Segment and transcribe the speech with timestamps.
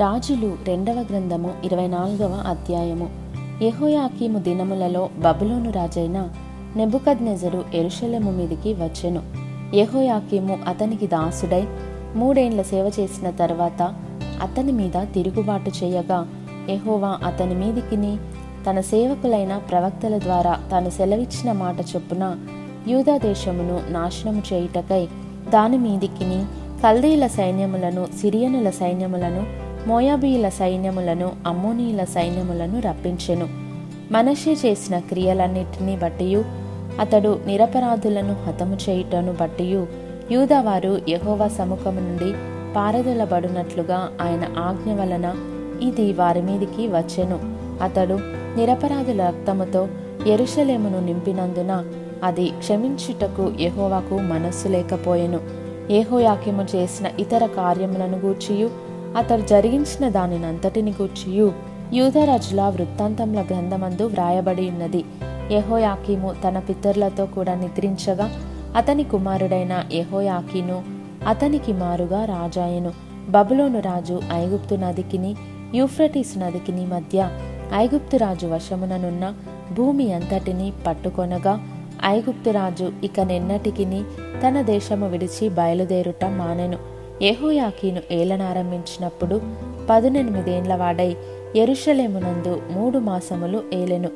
[0.00, 3.10] రాజులు రెండవ గ్రంథము ఇరవై నాలుగవ అధ్యాయము.
[3.62, 6.28] యహోయాకీము దినములలో బబులోను రాజైన
[6.76, 9.22] నెబుకద్నెజరు ఎరుషలము మీదికి వచ్చెను.
[9.74, 11.64] యహోయాకీము అతనికి దాసుడై
[12.14, 13.94] మూడేండ్ల సేవ చేసిన తర్వాత
[14.42, 16.26] అతని మీద తిరుగుబాటు చేయగా
[16.68, 18.18] ఎహోవా అతని మీదికిని
[18.66, 22.36] తన సేవకులైన ప్రవక్తల ద్వారా తాను సెలవిచ్చిన మాట చొప్పున
[22.88, 25.08] యూదా దేశమును నాశనము చేయుటకై
[25.48, 26.44] దాని మీదికిని
[26.82, 33.48] కల్దీల సైన్యములను సిరియనుల సైన్యములను మోయాబీల సైన్యములను అమ్మోనీల సైన్యములను రప్పించెను.
[34.12, 36.44] మనషే చేసిన క్రియలన్నిటిని బట్టియు
[37.00, 39.86] అతడు నిరపరాధులను హతము చేయుటను బట్టియు
[40.30, 42.32] యూదవారు యెహోవా సముఖము నుండి
[42.74, 45.34] పారదొలబడినట్లుగా ఆయన ఆజ్ఞ వలన
[45.82, 47.38] ఇది వారి మీదికి వచ్చెను.
[47.84, 48.18] అతడు
[48.56, 49.88] నిరపరాధుల రక్తముతో
[50.26, 51.84] ఎరుషలేమును నింపినందున
[52.24, 55.40] అది క్షమించుటకు యహోవాకు మనస్సు లేకపోయెను.
[55.92, 61.52] ఏహోయాకిము చేసిన ఇతర కార్యములను గూర్చియు అతడు జరిగించిన దానినంతటిని గూర్చియు
[61.92, 65.04] యూదరాజుల వృత్తాంతముల గ్రంథమందు వ్రాయబడి ఉన్నది.
[65.50, 68.30] యహోయాకీము తన పితరులతో కూడా నిద్రించగా
[68.76, 70.82] అతని కుమారుడైన యహోయాకీను
[71.28, 72.92] అతనికి మారుగా రాజాయెను
[73.28, 75.36] బబులోను రాజు ఐగుప్తు నదికిని
[75.74, 77.28] యూఫ్రటీస్ నదికిని మధ్య
[77.74, 79.34] ఐగుప్తు రాజు వశముననున్న
[79.74, 81.60] భూమి అంతటిని పట్టుకొనగా
[82.04, 84.02] ఐగుప్తు రాజు ఇక నిన్నటికిని
[84.46, 86.91] తన దేశము విడిచి బయలుదేరుట మానెను.
[87.22, 89.40] యహోయాకీను ఏలనారంభించినప్పుడు
[89.90, 91.16] పదునెనిమిదేండ్ల వాడై
[91.56, 94.08] ఎరుషలేమునందు మూడు మాసములు ఏలెను.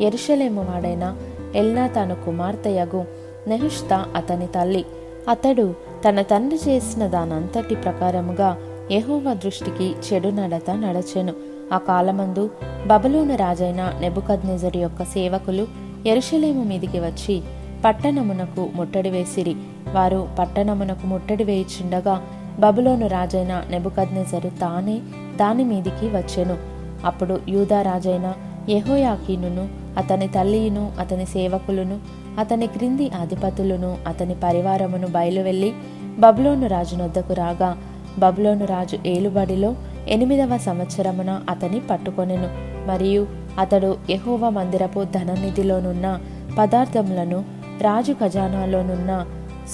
[0.00, 1.16] ఎరుషలేము వాడైన
[1.54, 3.04] ఎల్నా తన కుమార్తెయగు
[3.48, 4.84] నెహుష్తా అతని తల్లి.
[5.28, 5.74] అతడు
[6.08, 8.56] తన తండ్రి చేసిన దానంతటి ప్రకారముగా
[8.92, 11.32] యహోవ దృష్టికి చెడు నడత నడచెను.
[11.72, 12.50] ఆ కాలమందు
[12.86, 15.66] బబులోను రాజైన నెబుకద్నెజరు యొక్క సేవకులు
[16.06, 17.42] ఎరుషలేము మీదికి వచ్చి
[17.84, 19.56] పట్టణమునకు ముట్టడి వేసిరి.
[19.92, 22.22] వారు పట్టణమునకు ముట్టడి వేయిచుండగా
[22.60, 25.00] బబులోను రాజైన నెబుకద్నెజరు తానే
[25.36, 26.56] దాని మీదికి వచ్చెను.
[27.04, 28.32] అప్పుడు యూదా రాజైన
[28.68, 31.98] యహోయాకీనును అతని తల్లియును అతని సేవకులను
[32.38, 35.72] అతని క్రింది అధిపతులను అతని పరివారమును బయలువెళ్ళి
[36.18, 37.78] బబులోను రాజు నొద్దకు రాగా
[38.18, 39.74] బబులోను రాజు ఏలుబడిలో
[40.08, 42.48] ఎనిమిదవ సంవత్సరమున అతని పట్టుకొనెను.
[42.88, 43.26] మరియు
[43.58, 46.20] అతడు ఎహోవ మందిరపు ధననిధిలోనున్న
[46.58, 47.44] పదార్థములను
[47.80, 49.26] రాజు ఖజానాలోనున్న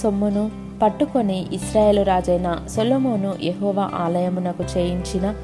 [0.03, 5.34] సొమ్మును పట్టుకొని ఇస్రాయేలు రాజైన సొలమోను యహోవా ఆలయమునకు చేయించిన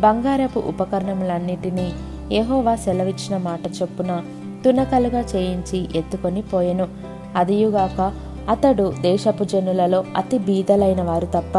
[0.00, 1.92] బంగారపు ఉపకరణములన్నిటినీ
[2.32, 4.22] యహోవా సెలవిచ్చిన మాట చొప్పున
[4.64, 6.88] తునకలుగా చేయించి ఎత్తుకొని పోయెను.
[7.36, 8.12] అదియుగాక
[8.48, 11.58] అతడు దేశపు జనులలో అతి బీదలైన వారు తప్ప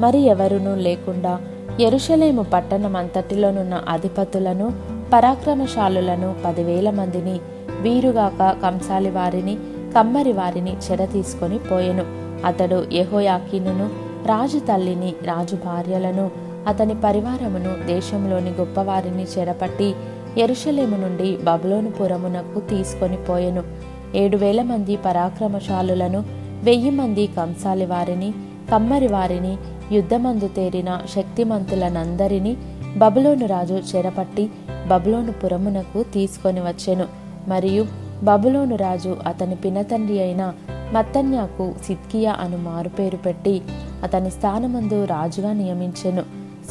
[0.00, 1.40] మరి ఎవరునూ లేకుండా
[1.80, 4.72] ఎరుషలేము పట్టణం అంతటిలోనున్న అధిపతులను
[5.12, 7.40] పరాక్రమశాలులను పదివేల మందిని
[7.80, 9.56] వీరుగాక కంసాలి వారిని
[9.96, 12.23] కమ్మరి వారిని చెర తీసుకొని పోయెను.
[12.44, 13.86] అతడు యహోయాకీనును
[14.26, 16.30] రాజు తల్లిని రాజు భార్యలను
[16.66, 19.94] అతని పరివారమును దేశంలోని గొప్పవారిని చెరపట్టి
[20.38, 23.62] ఎరుషలేము నుండి బబులోనుపురమునకు తీసుకొని పోయెను.
[24.14, 26.24] ఏడు వేల మంది పరాక్రమశాలులను
[26.62, 28.34] వెయ్యి మంది కంసాలి వారిని
[28.72, 29.56] కమ్మరి వారిని
[29.92, 32.56] యుద్ధమందు తేరిన శక్తిమంతులనందరినీ
[32.96, 34.50] బబులోను రాజు చెరపట్టి
[34.86, 37.04] బబులోను పురమునకు తీసుకొని వచ్చెను.
[37.48, 37.86] మరియు
[38.22, 40.52] బబులోను రాజు అతని పినతండ్రి అయిన
[40.92, 43.62] మత్తన్యాకు సిద్కియా అను మారుపేరు పెట్టి
[44.02, 46.22] అతని స్థానమందు రాజుగా నియమించెను.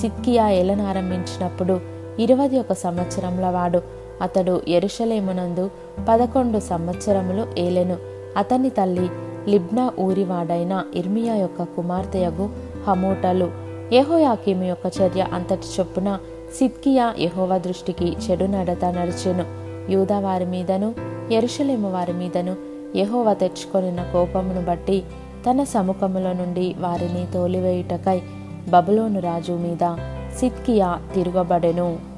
[0.02, 1.80] సిద్కియా ఏలనారంభించినప్పుడు
[2.20, 3.82] ఇరవై ఒక సంవత్సరముల వాడు
[4.22, 5.70] అతడు ఎరుషలేమునందు
[6.10, 7.98] పదకొండు సంవత్సరములు ఏలెను.
[8.38, 9.10] అతని తల్లి
[9.50, 12.50] లిబ్నా ఊరివాడైన ఇర్మియా యొక్క కుమార్తెయగు
[12.88, 13.52] హమోటలు.
[13.94, 16.20] యెహోయాకీము యొక్క చర్య అంతటి చొప్పున
[16.60, 19.46] సిద్కియా ఎహోవా దృష్టికి చెడు నడత నడిచెను.
[19.92, 20.96] యూదా వారి మీదను
[21.32, 25.04] ఎరుషలేము వారి మీదను యహోవ తెచ్చుకొనిన కోపమును బట్టి
[25.50, 28.22] తన సముఖములో నుండి వారిని తోలివేయుటకై
[28.68, 29.98] బబులోను రాజు మీద
[30.40, 32.13] సిద్కియా తిరగబడెను.